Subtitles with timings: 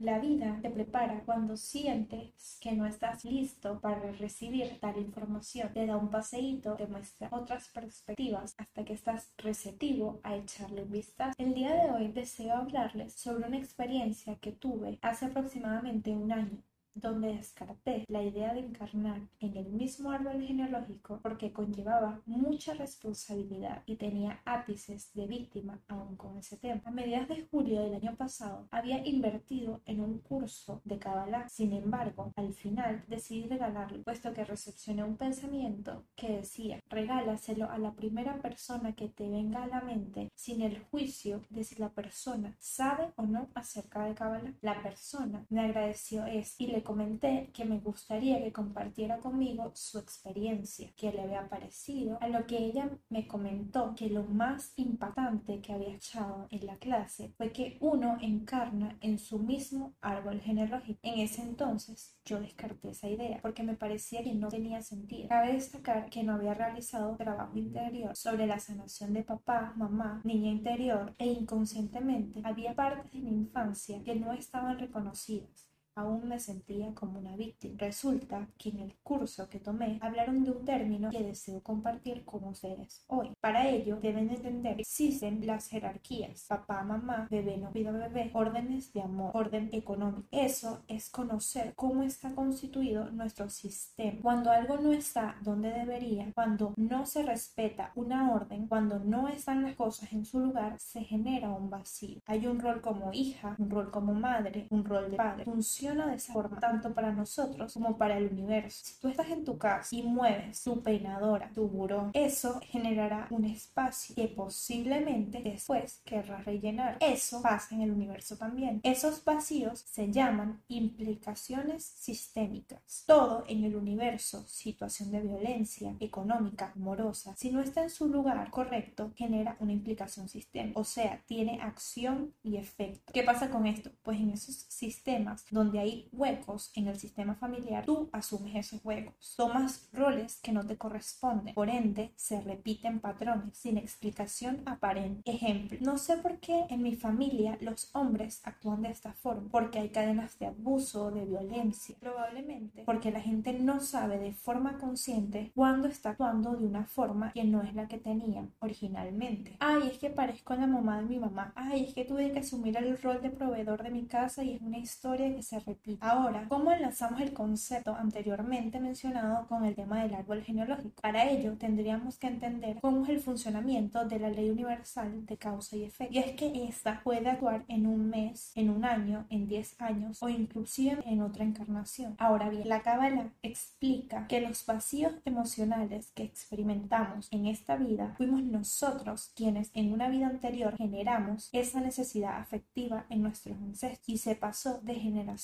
[0.00, 5.70] La vida te prepara cuando sientes que no estás listo para recibir tal información.
[5.74, 10.90] Te da un paseíto, te muestra otras perspectivas hasta que estás receptivo a echarle un
[10.90, 11.34] vistazo.
[11.36, 16.62] El día de hoy deseo hablarles sobre una experiencia que tuve hace aproximadamente un año
[16.94, 23.82] donde descarté la idea de encarnar en el mismo árbol genealógico porque conllevaba mucha responsabilidad
[23.86, 26.82] y tenía ápices de víctima aún con ese tema.
[26.84, 31.72] A mediados de julio del año pasado había invertido en un curso de Kabbalah, sin
[31.72, 37.92] embargo, al final decidí regalarlo, puesto que recepcioné un pensamiento que decía, regálaselo a la
[37.92, 42.54] primera persona que te venga a la mente sin el juicio de si la persona
[42.58, 44.54] sabe o no acerca de Kabbalah.
[44.60, 49.98] La persona me agradeció esto y le comenté que me gustaría que compartiera conmigo su
[49.98, 55.60] experiencia, que le había parecido, a lo que ella me comentó que lo más impactante
[55.60, 60.98] que había echado en la clase fue que uno encarna en su mismo árbol genealógico.
[61.02, 65.28] En ese entonces yo descarté esa idea porque me parecía que no tenía sentido.
[65.28, 70.50] Cabe destacar que no había realizado trabajo interior sobre la sanación de papá, mamá, niña
[70.50, 76.94] interior e inconscientemente había partes de mi infancia que no estaban reconocidas aún me sentía
[76.94, 77.76] como una víctima.
[77.78, 82.44] Resulta que en el curso que tomé hablaron de un término que deseo compartir con
[82.44, 83.32] ustedes hoy.
[83.40, 89.02] Para ello deben entender que existen las jerarquías, papá, mamá, bebé, no bebé, órdenes de
[89.02, 90.28] amor, orden económico.
[90.30, 94.20] Eso es conocer cómo está constituido nuestro sistema.
[94.22, 99.62] Cuando algo no está donde debería, cuando no se respeta una orden, cuando no están
[99.62, 102.20] las cosas en su lugar, se genera un vacío.
[102.26, 105.44] Hay un rol como hija, un rol como madre, un rol de padre.
[105.80, 108.80] De esa forma, tanto para nosotros como para el universo.
[108.84, 113.46] Si tú estás en tu casa y mueves tu peinadora, tu buró, eso generará un
[113.46, 116.98] espacio que posiblemente después querrás rellenar.
[117.00, 118.80] Eso pasa en el universo también.
[118.82, 123.04] Esos vacíos se llaman implicaciones sistémicas.
[123.06, 128.50] Todo en el universo, situación de violencia económica, amorosa, si no está en su lugar
[128.50, 130.78] correcto, genera una implicación sistémica.
[130.78, 133.12] O sea, tiene acción y efecto.
[133.14, 133.90] ¿Qué pasa con esto?
[134.02, 139.34] Pues en esos sistemas donde hay huecos en el sistema familiar, tú asumes esos huecos,
[139.36, 145.30] tomas roles que no te corresponden, por ende se repiten patrones sin explicación aparente.
[145.30, 149.78] Ejemplo, no sé por qué en mi familia los hombres actúan de esta forma, porque
[149.78, 152.50] hay cadenas de abuso, de violencia, probablemente
[152.84, 157.44] porque la gente no sabe de forma consciente cuándo está actuando de una forma que
[157.44, 159.56] no es la que tenía originalmente.
[159.60, 161.52] Ay, es que parezco la mamá de mi mamá.
[161.54, 164.62] Ay, es que tuve que asumir el rol de proveedor de mi casa y es
[164.62, 165.59] una historia que se
[166.00, 171.00] Ahora, ¿cómo enlazamos el concepto anteriormente mencionado con el tema del árbol genealógico?
[171.00, 175.76] Para ello, tendríamos que entender cómo es el funcionamiento de la ley universal de causa
[175.76, 176.14] y efecto.
[176.14, 180.22] Y es que esta puede actuar en un mes, en un año, en 10 años
[180.22, 182.14] o inclusive en otra encarnación.
[182.18, 188.42] Ahora bien, la Cábala explica que los vacíos emocionales que experimentamos en esta vida fuimos
[188.42, 194.34] nosotros quienes en una vida anterior generamos esa necesidad afectiva en nuestros ancestros y se
[194.34, 194.94] pasó de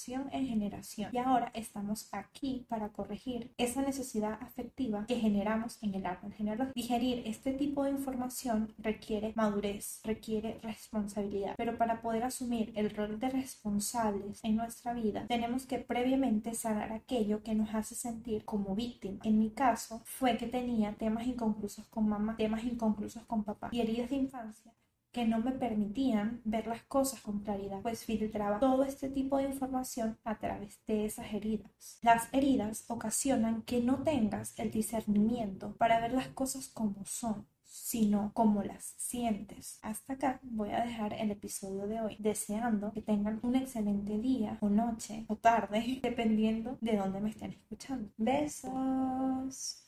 [0.06, 1.11] generación en generación.
[1.12, 6.72] Y ahora estamos aquí para corregir esa necesidad afectiva que generamos en el árbol genealógico.
[6.75, 11.55] Digerir este tipo de información requiere madurez, requiere responsabilidad.
[11.56, 16.93] Pero para poder asumir el rol de responsables en nuestra vida, tenemos que previamente sanar
[16.93, 19.19] aquello que nos hace sentir como víctima.
[19.25, 23.81] En mi caso, fue que tenía temas inconclusos con mamá, temas inconclusos con papá y
[23.81, 24.72] heridas de infancia
[25.16, 29.44] que no me permitían ver las cosas con claridad, pues filtraba todo este tipo de
[29.44, 31.99] información a través de esas heridas.
[32.03, 38.31] Las heridas ocasionan que no tengas el discernimiento para ver las cosas como son, sino
[38.34, 39.78] como las sientes.
[39.81, 44.59] Hasta acá voy a dejar el episodio de hoy, deseando que tengan un excelente día
[44.60, 48.10] o noche o tarde, dependiendo de dónde me estén escuchando.
[48.19, 49.86] Besos.